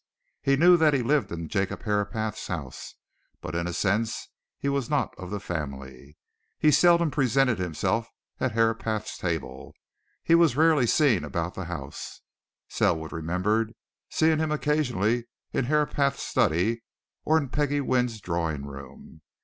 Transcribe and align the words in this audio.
He 0.41 0.55
knew 0.57 0.77
that 0.77 0.95
he 0.95 1.03
lived 1.03 1.31
in 1.31 1.47
Jacob 1.47 1.83
Herapath's 1.83 2.47
house, 2.47 2.95
but 3.39 3.53
in 3.53 3.67
a 3.67 3.71
sense 3.71 4.29
he 4.57 4.67
was 4.67 4.89
not 4.89 5.13
of 5.15 5.29
the 5.29 5.39
family. 5.39 6.17
He 6.57 6.71
seldom 6.71 7.11
presented 7.11 7.59
himself 7.59 8.07
at 8.39 8.53
Herapath's 8.53 9.15
table, 9.19 9.75
he 10.23 10.33
was 10.33 10.57
rarely 10.57 10.87
seen 10.87 11.23
about 11.23 11.53
the 11.53 11.65
house; 11.65 12.21
Selwood 12.67 13.11
remembered 13.11 13.75
seeing 14.09 14.39
him 14.39 14.51
occasionally 14.51 15.25
in 15.53 15.65
Herapath's 15.65 16.23
study 16.23 16.81
or 17.23 17.37
in 17.37 17.49
Peggie 17.49 17.79
Wynne's 17.81 18.19
drawing 18.19 18.65
room. 18.65 19.21